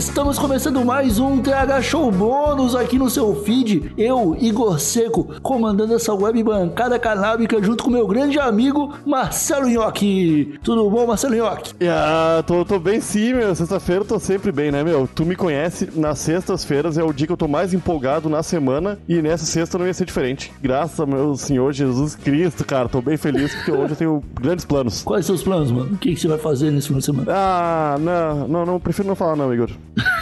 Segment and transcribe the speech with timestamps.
[0.00, 3.92] Estamos começando mais um TH Show bônus aqui no seu feed.
[3.98, 10.58] Eu, Igor Seco, comandando essa web bancada canábica junto com meu grande amigo Marcelo Nhoque.
[10.62, 11.74] Tudo bom, Marcelo Nhoque?
[11.86, 13.54] Ah, tô, tô bem sim, meu.
[13.54, 15.06] Sexta-feira eu tô sempre bem, né, meu?
[15.06, 18.98] Tu me conhece, nas sextas-feiras é o dia que eu tô mais empolgado na semana
[19.06, 20.50] e nessa sexta não ia ser diferente.
[20.62, 22.88] Graças ao meu Senhor Jesus Cristo, cara.
[22.88, 25.02] Tô bem feliz porque hoje eu tenho grandes planos.
[25.02, 25.92] Quais seus planos, mano?
[25.92, 27.30] O que, que você vai fazer nesse final de semana?
[27.30, 29.68] Ah, não, não, não, prefiro não falar não, Igor.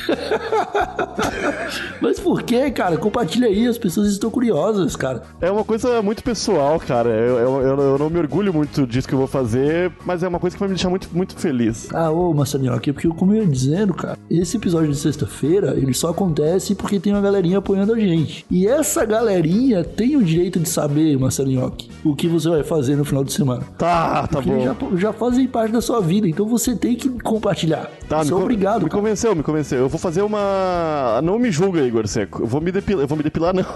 [2.01, 2.97] Mas por que, cara?
[2.97, 5.23] Compartilha aí, as pessoas estão curiosas, cara.
[5.41, 7.11] É uma coisa muito pessoal, cara.
[7.11, 10.29] Eu, eu, eu, eu não me orgulho muito disso que eu vou fazer, mas é
[10.29, 11.89] uma coisa que vai me deixar muito, muito feliz.
[11.93, 15.95] Ah, ô, Marcelinho, aqui, porque como eu ia dizendo, cara, esse episódio de sexta-feira, ele
[15.95, 18.45] só acontece porque tem uma galerinha apoiando a gente.
[18.51, 21.73] E essa galerinha tem o direito de saber, Marcelinho,
[22.05, 23.63] o que você vai fazer no final de semana.
[23.77, 24.63] Tá, tá Porque bom.
[24.63, 27.91] já, já fazem parte da sua vida, então você tem que compartilhar.
[28.09, 29.03] Tá, é me, obrigado, Me cara.
[29.03, 29.79] convenceu, me convenceu.
[29.79, 31.21] Eu vou fazer uma.
[31.23, 32.43] Não me julga, Igor Seco.
[32.43, 33.03] Eu vou me depilar.
[33.05, 33.63] Eu vou me depilar, não.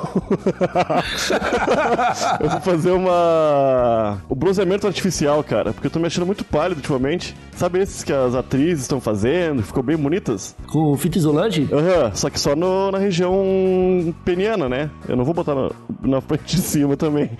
[2.41, 4.19] eu vou fazer uma.
[4.28, 5.73] O bronzeamento artificial, cara.
[5.73, 7.34] Porque eu tô me achando muito pálido ultimamente.
[7.56, 9.62] Sabe esses que as atrizes estão fazendo?
[9.62, 10.55] Ficou bem bonitas?
[10.67, 11.69] Com fita isolante?
[11.73, 14.91] Aham, só que só no- na região peniana, né?
[15.09, 15.70] Eu não vou botar na,
[16.03, 17.31] na parte de cima também.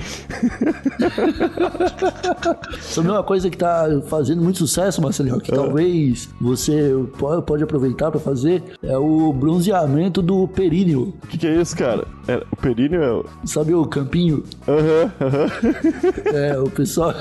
[2.81, 8.11] Sabe uma coisa que tá fazendo muito sucesso, Marcelinho, que talvez você po- pode aproveitar
[8.11, 11.15] pra fazer, é o bronzeamento do períneo.
[11.23, 12.07] O que, que é isso, cara?
[12.29, 13.11] É, o períneo é.
[13.13, 14.43] o- Sabe o campinho?
[14.69, 15.47] Aham, aham.
[16.35, 17.13] É, o pessoal.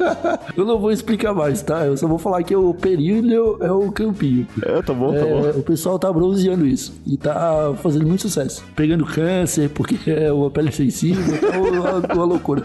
[0.56, 1.86] eu não vou explicar mais, tá?
[1.86, 4.46] Eu só vou falar que o períneo é o campinho.
[4.62, 5.46] É, tá bom, tá bom.
[5.46, 8.62] É, o pessoal tá bronzeando isso e tá fazendo muito sucesso.
[8.76, 12.64] Pegando câncer, porque é uma pele sensível, tá uma, uma loucura.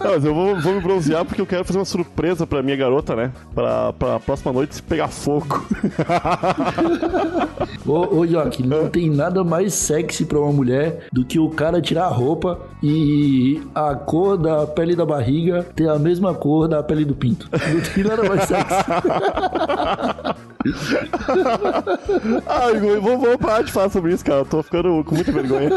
[0.00, 2.76] Não, mas eu vou, vou me bronzear porque eu quero fazer uma surpresa pra minha
[2.76, 3.32] garota, né?
[3.54, 5.64] Pra, pra próxima noite pegar fogo.
[7.86, 11.80] Ô, ô Joque, não tem nada mais sexy pra uma mulher do que o cara
[11.82, 16.82] tirar a roupa e a cor da pele da barriga ter a mesma cor da
[16.82, 17.48] pele do pinto.
[17.52, 18.74] Não tem nada mais sexy.
[22.46, 24.44] Ai, vamos, vamos parar de falar sobre isso, cara.
[24.44, 25.70] Tô ficando com muita vergonha.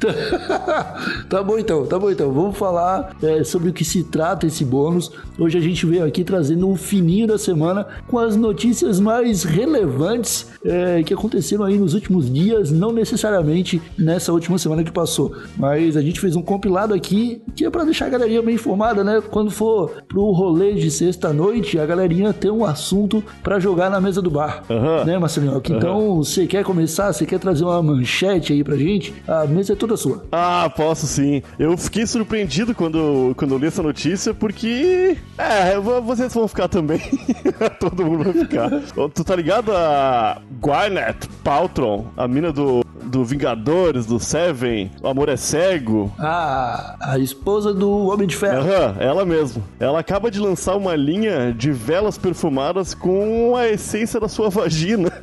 [1.28, 2.32] tá bom então, tá bom então.
[2.32, 5.10] Vamos falar é, sobre o que se trata esse bônus.
[5.38, 10.48] Hoje a gente veio aqui trazendo um fininho da semana com as notícias mais relevantes
[10.64, 15.34] é, que aconteceram aí nos últimos dias, não necessariamente nessa última semana que passou.
[15.56, 19.04] Mas a gente fez um compilado aqui que é pra deixar a galerinha bem informada,
[19.04, 19.20] né?
[19.30, 24.22] Quando for pro rolê de sexta-noite, a galerinha tem um assunto pra jogar na mesa
[24.22, 24.64] do bar.
[24.70, 25.04] Aham.
[25.04, 25.60] Né, Marcelinho?
[25.64, 27.12] Então, você quer começar?
[27.12, 29.14] Você quer trazer uma manchete aí pra gente?
[29.26, 30.24] A mesa é toda sua.
[30.32, 31.42] Ah, posso sim.
[31.58, 35.16] Eu fiquei surpreendido quando, quando eu li essa notícia, porque.
[35.38, 37.00] É, vo- vocês vão ficar também.
[37.80, 38.70] Todo mundo vai ficar.
[39.14, 45.28] Tu tá ligado a Gwyneth Paltrow, a mina do, do Vingadores, do Seven, O Amor
[45.28, 46.12] é Cego?
[46.18, 48.60] Ah, a esposa do Homem de Ferro.
[48.60, 49.62] Aham, ela mesmo.
[49.80, 55.10] Ela acaba de lançar uma linha de velas perfumadas com a essência da sua vagina.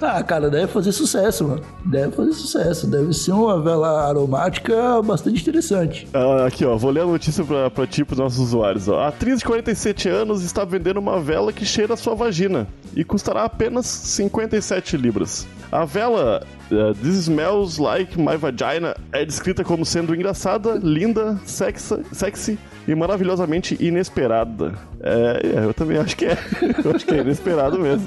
[0.00, 1.62] ah, cara, deve fazer sucesso, mano.
[1.84, 2.86] Deve fazer sucesso.
[2.86, 6.08] Deve ser uma vela aromática bastante interessante.
[6.14, 8.88] Ah, aqui, ó, vou ler a notícia pra, pra ti, pros nossos usuários.
[8.88, 9.00] Ó.
[9.00, 13.04] A atriz de 47 anos está vendendo uma vela que cheira a sua vagina e
[13.04, 15.46] custará apenas 57 libras.
[15.70, 22.02] A vela eh, This Smells Like My Vagina é descrita como sendo engraçada, linda, sexa,
[22.12, 22.58] sexy
[22.90, 24.72] e maravilhosamente inesperada.
[25.00, 26.36] É, é, eu também acho que é.
[26.84, 28.06] Eu acho que é inesperado mesmo.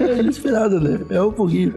[0.00, 1.00] É inesperado, né?
[1.10, 1.74] É um pouquinho.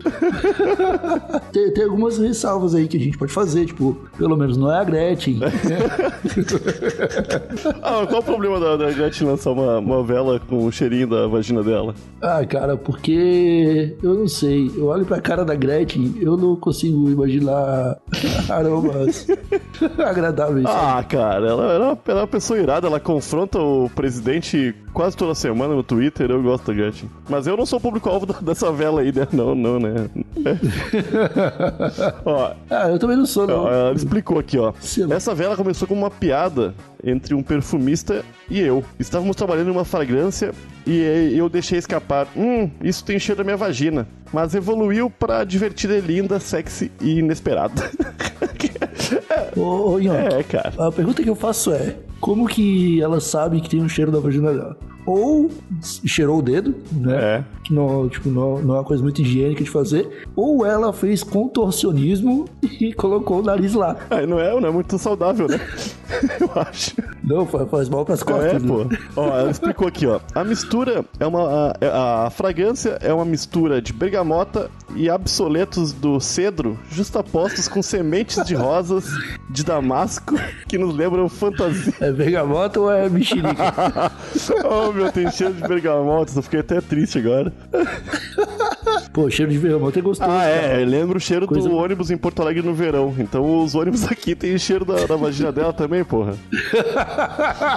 [1.52, 4.80] tem, tem algumas ressalvas aí que a gente pode fazer, tipo, pelo menos não é
[4.80, 5.40] a Gretchen.
[7.82, 11.28] Ah, qual o problema da, da Gretchen lançar uma, uma vela com o cheirinho da
[11.28, 11.94] vagina dela?
[12.22, 14.72] Ah, cara, porque eu não sei.
[14.76, 17.98] Eu olho pra cara da Gretchen, eu não consigo imaginar
[18.50, 19.28] aromas
[19.98, 20.66] agradáveis.
[20.68, 24.76] Ah, cara, ela, ela é uma- ela é uma pessoa irada, ela confronta o presidente
[24.94, 27.10] quase toda semana no Twitter, eu gosto da Gretchen.
[27.30, 29.28] Mas eu não sou o público-alvo dessa vela aí, né?
[29.32, 30.10] Não, não, né?
[32.26, 33.68] ó, Ah, eu também não sou, não.
[33.68, 34.68] ela explicou aqui, ó.
[34.68, 35.16] Lá.
[35.16, 36.74] Essa vela começou como uma piada
[37.04, 38.84] entre um perfumista e eu.
[39.00, 40.52] Estávamos trabalhando em uma fragrância
[40.86, 42.28] e eu deixei escapar.
[42.36, 44.08] Hum, isso tem cheiro da minha vagina.
[44.34, 47.90] Mas evoluiu pra divertida e linda, sexy e inesperada.
[49.58, 50.74] Ô, ô é, cara.
[50.78, 54.20] a pergunta que eu faço é: como que ela sabe que tem um cheiro da
[54.20, 54.78] vagina dela?
[55.08, 55.50] ou
[56.06, 57.16] cheirou o dedo, né?
[57.16, 57.44] É.
[57.64, 61.24] Que não, tipo, não, não é uma coisa muito higiênica de fazer, ou ela fez
[61.24, 63.96] contorcionismo e colocou o nariz lá.
[64.10, 65.60] Aí não é, não é muito saudável, né?
[66.42, 66.94] Eu acho.
[67.24, 68.56] Não, faz, faz mal pras costas.
[68.56, 68.68] É, né?
[68.68, 69.22] pô.
[69.22, 70.20] Ó, ela explicou aqui, ó.
[70.36, 71.74] A mistura é uma.
[71.80, 78.46] A, a fragrância é uma mistura de bergamota e absoletos do cedro, justapostos com sementes
[78.46, 79.06] de rosas
[79.50, 80.36] de damasco
[80.68, 81.94] que nos lembram fantasia.
[82.02, 84.12] É bergamota ou é mexerica?
[84.70, 87.52] oh, meu, tem cheiro de bergamota, eu fiquei até triste agora.
[89.14, 90.30] Pô, cheiro de bergamota é gostoso.
[90.30, 93.16] Ah, é, lembra o cheiro Coisa- do ônibus em Porto Alegre no verão.
[93.18, 96.36] Então os ônibus aqui tem o cheiro da, da vagina dela também, porra.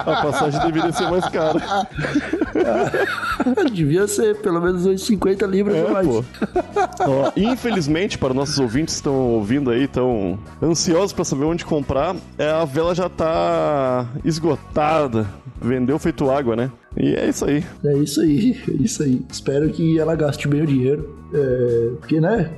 [0.05, 1.59] A passagem deveria ser mais cara.
[3.73, 6.07] Devia ser pelo menos uns 50 libras É, mais.
[6.07, 12.15] Ó, infelizmente, para nossos ouvintes que estão ouvindo aí, tão ansiosos para saber onde comprar,
[12.37, 15.27] é, a vela já tá esgotada.
[15.63, 16.71] Vendeu feito água, né?
[16.97, 17.63] E é isso aí.
[17.85, 19.21] É isso aí, é isso aí.
[19.31, 21.15] Espero que ela gaste bem o dinheiro.
[21.33, 22.49] É, porque, né?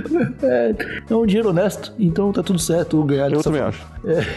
[0.42, 0.74] é,
[1.10, 3.68] é um dinheiro honesto, então tá tudo certo ganhar Eu também forma.
[3.68, 3.86] acho.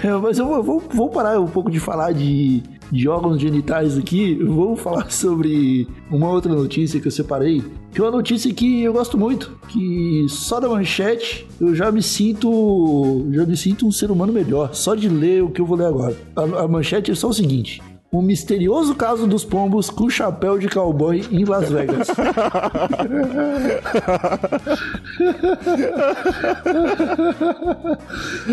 [0.08, 2.62] É, mas eu vou, vou, vou parar um pouco de falar de,
[2.92, 4.36] de órgãos genitais aqui.
[4.36, 7.64] Vou falar sobre uma outra notícia que eu separei.
[7.92, 9.58] Que é uma notícia que eu gosto muito.
[9.70, 13.26] Que só da manchete eu já me sinto.
[13.32, 14.74] Já me sinto um ser humano melhor.
[14.74, 16.18] Só de ler o que eu vou ler agora.
[16.36, 17.82] A, a manchete é só o seguinte.
[18.16, 22.08] O misterioso caso dos pombos com chapéu de cowboy em Las Vegas.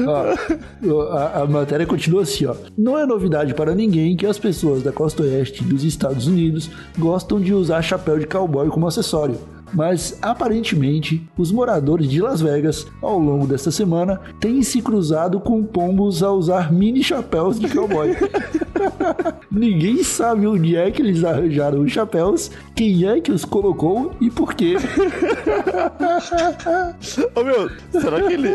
[0.04, 2.56] Ó, a, a matéria continua assim, ó.
[2.76, 6.68] Não é novidade para ninguém que as pessoas da costa oeste dos Estados Unidos
[6.98, 9.38] gostam de usar chapéu de cowboy como acessório.
[9.72, 15.64] Mas aparentemente, os moradores de Las Vegas, ao longo desta semana, têm se cruzado com
[15.64, 18.16] pombos a usar mini chapéus de cowboy.
[19.50, 24.30] Ninguém sabe onde é que eles arranjaram os chapéus, quem é que os colocou e
[24.30, 24.76] por quê.
[27.34, 28.50] Ô meu, será que ele.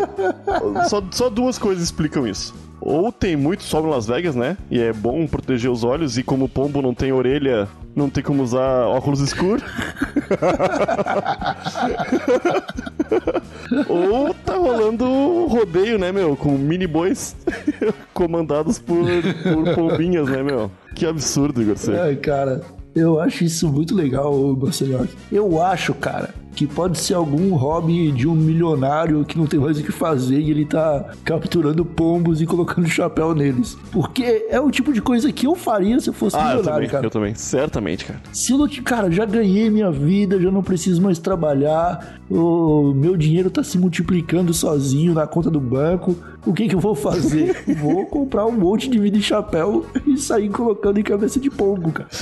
[0.90, 2.54] Só, só duas coisas explicam isso.
[2.80, 4.58] Ou tem muito sol em Las Vegas, né?
[4.70, 7.68] E é bom proteger os olhos, e como o pombo não tem orelha,
[7.98, 9.64] não tem como usar óculos escuros.
[13.90, 16.36] Ou tá rolando rodeio, né, meu?
[16.36, 17.36] Com mini bois
[18.14, 19.04] comandados por,
[19.42, 20.70] por pombinhas, né, meu?
[20.94, 21.76] Que absurdo, Igor.
[21.76, 21.94] Você.
[21.94, 22.62] Ai, cara,
[22.94, 25.10] eu acho isso muito legal, Marcelinho.
[25.32, 29.78] Eu acho, cara, que pode ser algum hobby de um milionário que não tem mais
[29.78, 33.78] o que fazer e ele tá capturando pombos e colocando chapéu neles.
[33.92, 36.74] Porque é o tipo de coisa que eu faria se eu fosse Ah, eu milionário,
[36.74, 37.06] também, cara.
[37.06, 37.36] eu também.
[37.36, 38.20] Certamente, cara.
[38.34, 43.16] Se eu não, cara, já ganhei minha vida, já não preciso mais trabalhar, o meu
[43.16, 46.16] dinheiro tá se multiplicando sozinho na conta do banco.
[46.44, 47.56] O que que eu vou fazer?
[47.80, 52.10] vou comprar um monte de mini chapéu e sair colocando em cabeça de pombo, cara.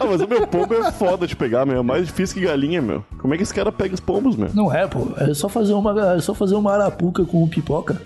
[0.00, 1.78] Ah, mas o meu pombo é foda de pegar, meu.
[1.78, 3.04] É mais difícil que galinha, meu.
[3.18, 4.48] Como é que esse cara pega os pombos, meu?
[4.54, 5.08] Não é, pô.
[5.18, 8.00] É só fazer uma, é só fazer uma arapuca com pipoca.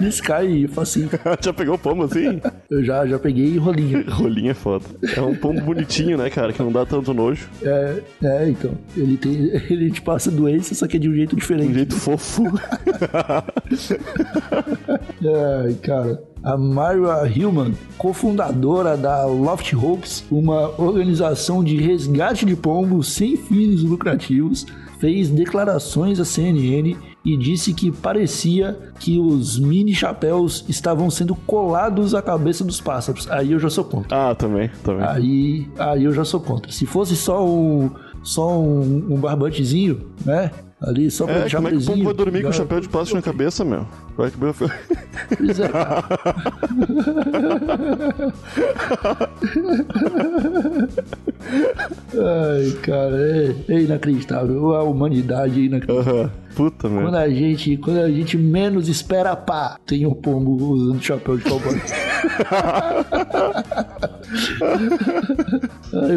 [0.00, 1.10] Eles caem facinho.
[1.42, 2.40] Já pegou o pombo assim?
[2.70, 4.02] Eu já, já peguei rolinha.
[4.08, 4.84] Rolinho é foda.
[5.14, 6.54] É um pombo bonitinho, né, cara?
[6.54, 7.50] Que não dá tanto nojo.
[7.62, 8.70] É, é, então.
[8.96, 9.34] Ele tem.
[9.68, 11.74] Ele te passa doença, só que é de um jeito Um diferente.
[11.74, 12.44] jeito fofo.
[15.66, 16.22] Ai, cara.
[16.42, 23.82] A Myra Hillman, cofundadora da Loft Hopes, uma organização de resgate de pombos sem fins
[23.82, 24.66] lucrativos,
[24.98, 32.14] fez declarações à CNN e disse que parecia que os mini chapéus estavam sendo colados
[32.14, 33.30] à cabeça dos pássaros.
[33.30, 34.30] Aí eu já sou contra.
[34.30, 35.06] Ah, também, também.
[35.06, 36.70] Aí, aí eu já sou contra.
[36.72, 37.90] Se fosse só um,
[38.22, 40.50] só um, um barbantezinho, né?
[40.80, 42.80] Ali só pra É, deixar como é que o presinho, vai dormir com já- chapéu
[42.80, 43.84] de plástico na cabeça, meu?
[44.16, 44.38] Vai que...
[45.36, 45.68] Pois é.
[52.14, 54.74] Ai, cara, é, é inacreditável.
[54.74, 56.20] A humanidade é inacreditável.
[56.22, 56.30] Aham.
[56.54, 57.02] Puta, meu.
[57.02, 61.44] Quando a gente, quando a gente menos espera, pá, tem um pombo usando chapéu de
[61.44, 61.80] cowboy.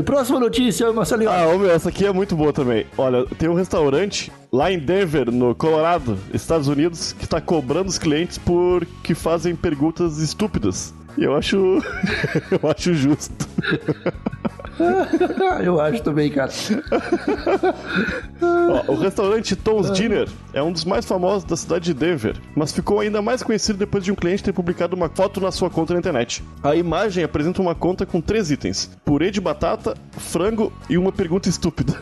[0.05, 1.29] Próxima notícia, Marcelinho.
[1.29, 2.85] Ah, ô, meu, essa aqui é muito boa também.
[2.97, 7.97] Olha, tem um restaurante lá em Denver, no Colorado, Estados Unidos, que tá cobrando os
[7.97, 10.93] clientes por que fazem perguntas estúpidas.
[11.17, 11.57] E eu acho.
[12.51, 13.47] eu acho justo.
[15.63, 16.51] Eu acho também, cara.
[18.41, 22.71] Ó, o restaurante Tom's Dinner é um dos mais famosos da cidade de Denver, mas
[22.71, 25.93] ficou ainda mais conhecido depois de um cliente ter publicado uma foto na sua conta
[25.93, 26.43] na internet.
[26.63, 31.49] A imagem apresenta uma conta com três itens: purê de batata, frango e uma pergunta
[31.49, 32.01] estúpida.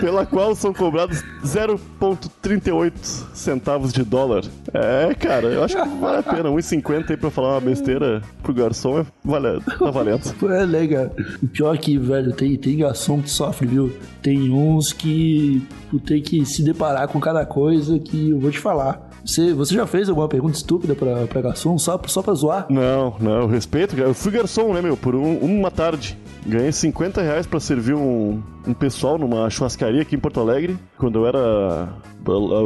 [0.00, 2.92] Pela qual são cobrados 0,38
[3.34, 4.44] centavos de dólar.
[4.72, 6.48] É, cara, eu acho que vale a pena.
[6.48, 10.22] 1,50 aí pra falar uma besteira pro garçom é tá valendo.
[10.52, 11.10] É legal.
[11.42, 13.92] O pior é que, velho, tem, tem garçom que sofre, viu?
[14.22, 18.58] Tem uns que tu tem que se deparar com cada coisa que eu vou te
[18.58, 19.10] falar.
[19.24, 22.66] Você, você já fez alguma pergunta estúpida pra, pra garçom só, só pra zoar?
[22.70, 23.96] Não, não, respeito.
[23.96, 26.18] Eu fui garçom, né, meu, por um- uma tarde.
[26.44, 31.20] Ganhei 50 reais pra servir um, um pessoal numa churrascaria aqui em Porto Alegre, quando
[31.20, 31.88] eu era.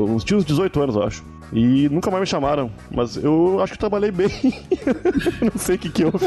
[0.08, 1.22] Uns, tinha uns 18 anos, eu acho.
[1.52, 4.28] E nunca mais me chamaram, mas eu acho que trabalhei bem.
[5.40, 6.26] Não sei o que que houve.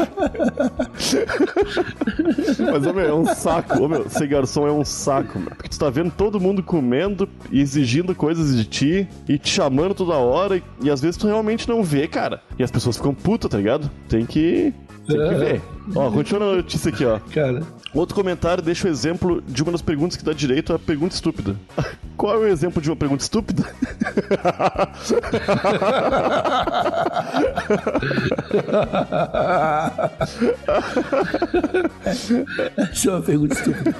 [2.72, 3.82] mas, ô, meu, é um saco.
[3.82, 5.50] Ô, meu, ser garçom é um saco, meu.
[5.50, 9.94] Porque tu tá vendo todo mundo comendo e exigindo coisas de ti e te chamando
[9.94, 12.42] toda hora e, e às vezes tu realmente não vê, cara.
[12.58, 13.90] E as pessoas ficam putas, tá ligado?
[14.08, 14.72] Tem que.
[15.06, 15.60] Tem que ver.
[15.94, 17.18] Ó, continua a notícia aqui, ó.
[17.32, 17.62] Cara,
[17.92, 21.56] Outro comentário deixa o exemplo de uma das perguntas que dá direito à pergunta estúpida.
[22.16, 23.64] Qual é o exemplo de uma pergunta estúpida?
[32.76, 33.94] essa é uma pergunta estúpida.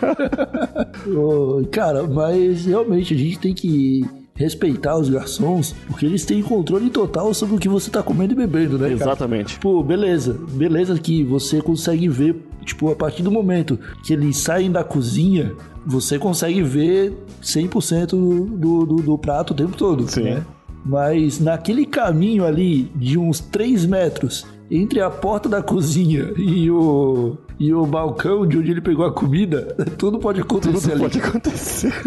[1.73, 4.05] Cara, mas realmente a gente tem que
[4.35, 8.37] respeitar os garçons, porque eles têm controle total sobre o que você tá comendo e
[8.37, 8.89] bebendo, né?
[8.89, 8.95] cara?
[8.95, 9.55] Exatamente.
[9.55, 10.33] Tipo, beleza.
[10.53, 15.53] Beleza que você consegue ver, tipo, a partir do momento que eles saem da cozinha,
[15.87, 17.13] você consegue ver
[17.43, 20.25] 100% do, do, do prato o tempo todo, Sim.
[20.25, 20.47] né?
[20.85, 27.37] Mas naquele caminho ali de uns 3 metros entre a porta da cozinha e o,
[27.59, 31.01] e o balcão de onde ele pegou a comida, tudo pode acontecer ali.
[31.01, 31.93] Pode acontecer.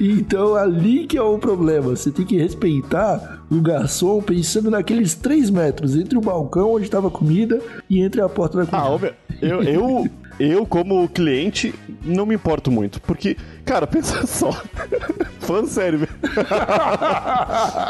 [0.00, 1.96] Então ali que é o problema.
[1.96, 7.08] Você tem que respeitar o garçom pensando naqueles 3 metros entre o balcão onde estava
[7.08, 8.82] a comida e entre a porta da cozinha.
[8.82, 11.74] Ah, meu, eu, eu, eu, como cliente,
[12.04, 13.00] não me importo muito.
[13.00, 14.50] Porque, cara, pensa só.
[15.40, 16.08] Velho.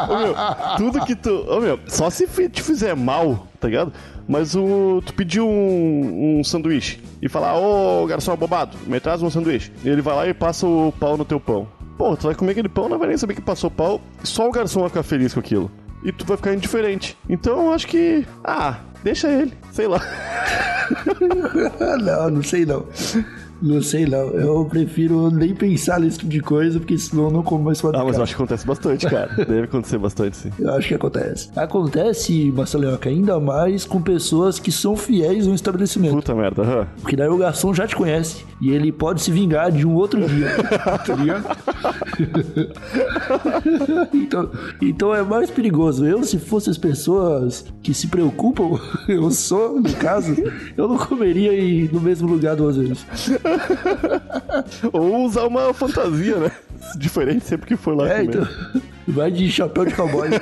[0.09, 0.35] Ô, meu,
[0.77, 1.45] tudo que tu.
[1.49, 3.93] Ô, meu, só se te fizer mal, tá ligado?
[4.29, 9.31] Mas o, tu pediu um, um sanduíche e falar, ô garçom bobado, me traz um
[9.31, 9.73] sanduíche.
[9.83, 11.67] E ele vai lá e passa o pau no teu pão.
[11.99, 14.01] Pô, tu vai comer aquele pão, não vai nem saber que passou pau.
[14.23, 15.69] Só o garçom vai ficar feliz com aquilo.
[16.05, 17.19] E tu vai ficar indiferente.
[17.29, 18.25] Então eu acho que.
[18.45, 20.01] Ah, deixa ele, sei lá.
[22.01, 22.87] Não, não sei não.
[23.61, 24.29] Não sei não.
[24.31, 27.99] Eu prefiro nem pensar nesse tipo de coisa, porque senão eu não como mais fora
[27.99, 29.35] Ah, mas eu acho que acontece bastante, cara.
[29.37, 30.51] Deve acontecer bastante, sim.
[30.59, 31.51] Eu acho que acontece.
[31.57, 36.15] Acontece, Marceloca, ainda mais com pessoas que são fiéis ao estabelecimento.
[36.15, 36.63] Puta merda.
[36.63, 36.87] aham.
[37.01, 40.21] Porque daí o garçom já te conhece e ele pode se vingar de um outro
[40.27, 40.49] dia.
[41.07, 41.45] tá ligado?
[44.15, 44.51] então,
[44.81, 46.07] então é mais perigoso.
[46.07, 50.35] Eu, se fosse as pessoas que se preocupam, eu sou, no caso,
[50.77, 53.05] eu não comeria ir no mesmo lugar duas vezes.
[54.93, 56.51] Ou usar uma fantasia, né?
[56.97, 58.29] Diferente sempre que for lá É, comer.
[58.29, 58.49] então.
[59.09, 60.29] Vai de chapéu de cowboy.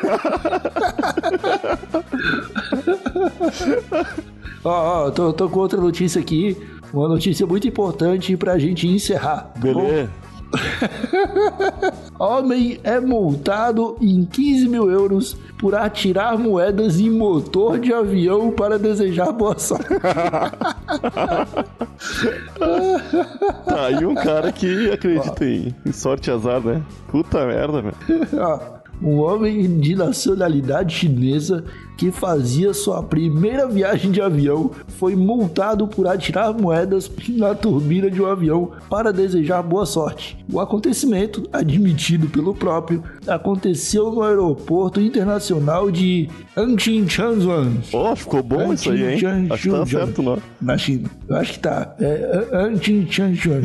[4.65, 6.57] Ó, ó, tô, tô com outra notícia aqui.
[6.93, 9.53] Uma notícia muito importante pra gente encerrar.
[9.55, 9.61] tá?
[9.61, 10.11] Beleza.
[12.19, 18.79] Homem é multado em 15 mil euros por atirar moedas em motor de avião para
[18.79, 19.87] desejar boa sorte.
[23.65, 26.83] Tá aí um cara que acredita em, em sorte e azar, né?
[27.09, 27.97] Puta merda, velho.
[29.03, 31.65] Um homem de nacionalidade chinesa
[31.97, 38.21] que fazia sua primeira viagem de avião foi multado por atirar moedas na turbina de
[38.21, 40.37] um avião para desejar boa sorte.
[40.53, 48.91] O acontecimento, admitido pelo próprio, aconteceu no aeroporto internacional de Anqing-Chanzuan, Ó, ficou bom isso
[48.91, 49.47] aí, hein?
[49.51, 50.39] Acho que tá certo, não.
[50.61, 51.11] na China.
[51.29, 51.95] Eu acho que tá.
[51.99, 53.61] É Anqing-Chanzuan,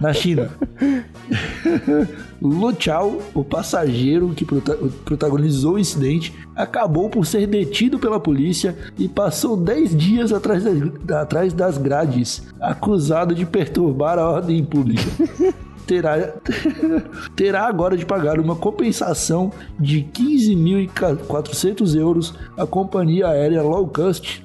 [0.00, 0.50] na China.
[2.40, 8.76] Lu Chao, o passageiro que prota- protagonizou o incidente, acabou por ser detido pela polícia
[8.98, 10.62] e passou 10 dias atrás,
[11.04, 15.02] da- atrás das grades, acusado de perturbar a ordem pública.
[15.86, 16.34] Terá,
[17.34, 24.40] terá agora de pagar uma compensação de 15.400 euros à companhia aérea low cost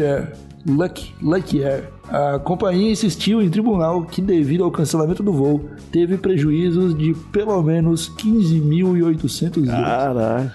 [0.00, 0.32] Air.
[0.66, 1.90] Lucky, Lucky Air.
[2.08, 7.60] A companhia insistiu em tribunal que, devido ao cancelamento do voo, teve prejuízos de pelo
[7.62, 9.70] menos 15.800 euros.
[9.70, 10.50] Caralho.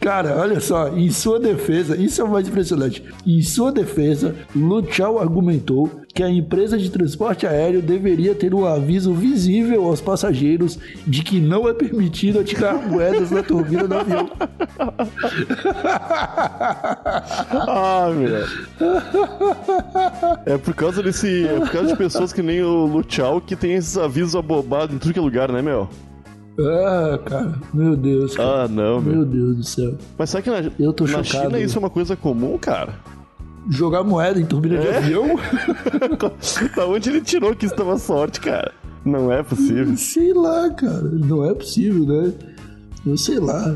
[0.00, 3.04] Cara, olha só, em sua defesa, isso é o mais impressionante.
[3.24, 9.14] Em sua defesa, Luchao argumentou que a empresa de transporte aéreo deveria ter um aviso
[9.14, 14.28] visível aos passageiros de que não é permitido atirar moedas na turbina do avião.
[17.68, 18.44] ah, meu.
[20.44, 21.46] É por causa desse.
[21.46, 24.98] É por causa de pessoas que nem o Luchao que tem esses avisos abobados em
[24.98, 25.88] tudo que é lugar, né, meu?
[26.58, 28.36] Ah, cara, meu Deus.
[28.36, 28.64] Cara.
[28.64, 29.14] Ah, não, meu.
[29.16, 29.94] Meu Deus do céu.
[30.18, 31.46] Mas será que na, Eu tô na chocado.
[31.46, 32.94] China isso é uma coisa comum, cara?
[33.70, 34.96] Jogar moeda em turbina de É?
[34.98, 35.24] avião?
[36.76, 38.72] da onde ele tirou que isso tava sorte, cara?
[39.04, 39.96] Não é possível.
[39.96, 41.02] sei lá, cara.
[41.02, 42.32] Não é possível, né?
[43.04, 43.74] Eu sei lá.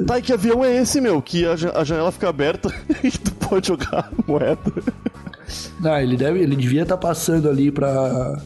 [0.00, 0.04] É...
[0.04, 1.20] Tá, e que avião é esse, meu?
[1.22, 4.58] Que a, a janela fica aberta e tu pode jogar moeda.
[5.82, 8.38] Ah, ele, deve, ele devia estar passando ali pra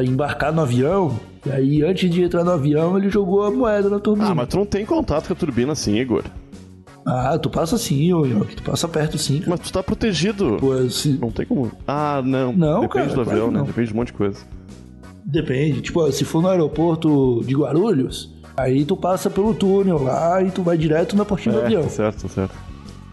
[0.00, 1.18] embarcar no avião.
[1.44, 4.30] E aí, antes de entrar no avião, ele jogou a moeda na turbina.
[4.30, 6.22] Ah, mas tu não tem contato com a turbina assim, Igor.
[7.04, 8.54] Ah, tu passa sim, ô Yoki.
[8.56, 9.38] Tu passa perto sim.
[9.40, 9.50] cara.
[9.50, 10.56] Mas tu tá protegido.
[10.60, 11.72] Pô, se- Não tem como.
[11.84, 12.52] Ah, não.
[12.52, 13.62] Não, Depende cara, do avião, né?
[13.66, 14.38] Depende de um monte de coisa.
[15.24, 15.80] Depende.
[15.80, 20.62] Tipo, se for no aeroporto de Guarulhos, aí tu passa pelo túnel lá e tu
[20.62, 21.82] vai direto na portinha do É, avião.
[21.82, 22.54] tá certo, tá certo.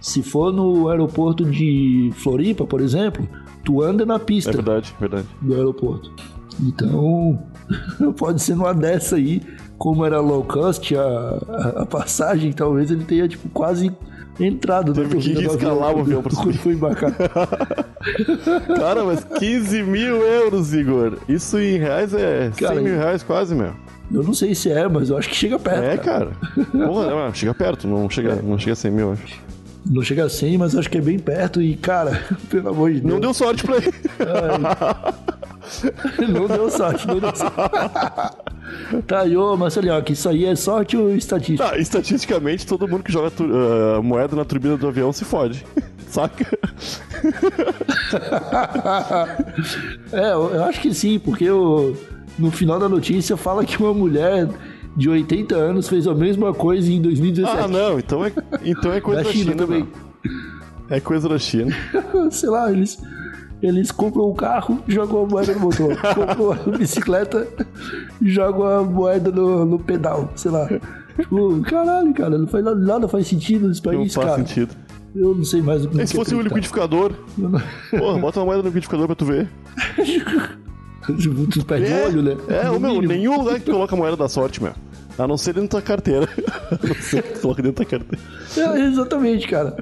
[0.01, 3.27] Se for no aeroporto de Floripa, por exemplo,
[3.65, 5.25] tu anda na pista É verdade, verdade.
[5.41, 6.12] do aeroporto.
[6.61, 7.39] Então,
[8.17, 9.41] pode ser numa dessa aí,
[9.77, 13.91] como era low cost a, a, a passagem, talvez ele tenha, tipo, quase
[14.39, 16.57] entrado Teve na que escalar o avião pra subir.
[16.57, 17.11] foi embarcar.
[18.77, 21.17] Cara, mas 15 mil euros, Igor.
[21.27, 23.73] Isso em reais é Cara, 100 mil reais quase, meu.
[24.11, 25.83] Eu não sei se é, mas eu acho que chega perto.
[25.83, 26.31] É, cara.
[26.31, 26.87] cara.
[26.87, 29.39] Porra, chega perto, não chega, não chega a 100 mil, acho.
[29.85, 33.01] Não chega a 100, mas acho que é bem perto e, cara, pelo amor de
[33.01, 33.13] Deus.
[33.13, 33.93] Não deu sorte pra ele.
[36.27, 39.03] Não deu sorte, não deu sorte.
[39.07, 41.69] tá, ô, Marcelinho, que isso aí é sorte ou estatística?
[41.69, 45.65] Tá, estatisticamente, todo mundo que joga ah, moeda na turbina do avião se fode.
[46.09, 46.45] Saca?
[50.11, 51.95] É, eu, eu acho que sim, porque o-
[52.38, 54.47] no final da notícia fala que uma mulher
[54.95, 57.63] de 80 anos fez a mesma coisa em 2017.
[57.63, 58.31] Ah, não, então é,
[58.63, 59.83] então é coisa Da da, China China, também.
[59.83, 59.89] meu.
[60.89, 61.75] É coisa da China.
[62.31, 62.97] Sei lá, eles,
[63.61, 65.95] eles compram um carro, jogam a moeda no motor.
[66.15, 67.47] compram uma bicicleta,
[68.21, 70.67] jogam a moeda no, no pedal, sei lá.
[71.17, 74.37] Tipo, caralho, cara, não faz nada, nada faz sentido nesse Não país, faz cara.
[74.39, 74.75] sentido.
[75.15, 77.12] Eu não sei mais o que E se fosse um liquidificador?
[77.38, 77.51] Não-
[77.89, 79.49] Porra, bota uma moeda no liquidificador pra tu ver.
[81.51, 82.38] Tu perde o olho, né?
[82.47, 84.73] É, ô, meu, nenhum lugar que coloca a moeda da sorte, meu.
[85.19, 86.27] A não ser dentro da carteira.
[86.71, 88.23] A não ser que tu coloca dentro da carteira.
[88.58, 89.75] É, exatamente, cara.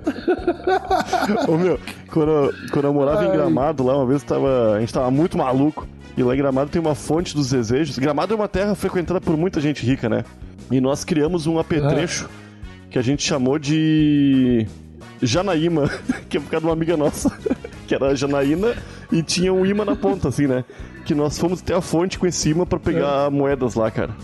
[1.47, 1.80] Ô, meu,
[2.12, 3.38] quando eu, quando eu morava em Ai.
[3.38, 5.88] Gramado lá, uma vez tava, a gente tava muito maluco.
[6.17, 8.00] E lá em Gramado tem uma fonte dos desejos.
[8.00, 10.23] Gramado é uma terra frequentada por muita gente rica, né?
[10.71, 12.28] E nós criamos um apetrecho
[12.89, 14.65] que a gente chamou de
[15.21, 15.88] Janaíma,
[16.28, 17.32] que é por causa de uma amiga nossa,
[17.86, 18.73] que era a Janaína
[19.12, 20.65] e tinha um imã na ponta, assim, né?
[21.06, 24.15] Que nós fomos até a fonte com esse imã pra pegar moedas lá, cara.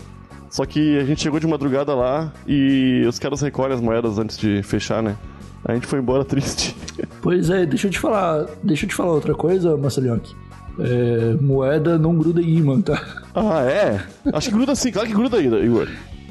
[0.54, 4.38] Só que a gente chegou de madrugada lá e os caras recolhem as moedas antes
[4.38, 5.16] de fechar, né?
[5.64, 6.76] A gente foi embora triste.
[7.20, 10.32] Pois é, deixa eu te falar, deixa eu te falar outra coisa, Marcelinhoque.
[10.78, 13.04] É, moeda não gruda em imã, tá?
[13.34, 14.00] Ah, é?
[14.32, 15.88] Acho que gruda sim, claro que gruda aí, Igor.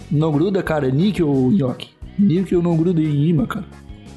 [0.10, 1.90] Não gruda, cara, é níquel, nhoque.
[2.18, 3.66] Níquel não gruda em imã, cara.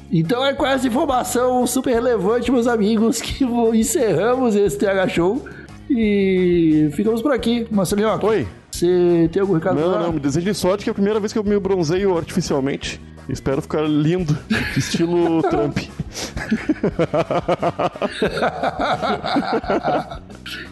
[0.09, 3.43] Então é com essa informação super relevante, meus amigos, que
[3.73, 5.45] encerramos esse TH Show.
[5.89, 7.67] E ficamos por aqui.
[7.69, 8.47] Marcelinho, Oi?
[8.77, 11.39] Você tem algum recado Não, não, me desejem sorte que é a primeira vez que
[11.39, 13.01] eu me bronzeio artificialmente.
[13.27, 14.37] Espero ficar lindo,
[14.77, 15.77] estilo Trump.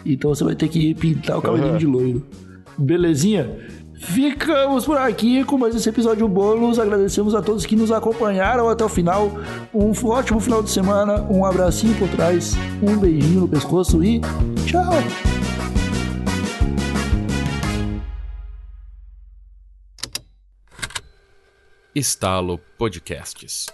[0.04, 1.78] Então você vai ter que pintar o cabelinho Aham.
[1.78, 2.26] de loiro.
[2.78, 3.50] Belezinha?
[3.98, 6.78] Ficamos por aqui com mais esse episódio bônus.
[6.78, 9.32] Agradecemos a todos que nos acompanharam até o final.
[9.74, 11.22] Um ótimo final de semana.
[11.30, 12.54] Um abracinho por trás.
[12.82, 14.20] Um beijinho no pescoço e
[14.66, 14.94] tchau.
[21.98, 23.72] Estalo Podcasts.